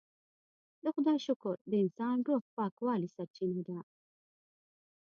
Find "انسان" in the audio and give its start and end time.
1.83-2.15